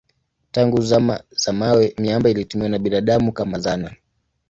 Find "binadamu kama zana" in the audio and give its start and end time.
2.79-3.95